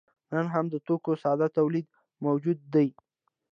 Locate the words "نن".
0.33-0.45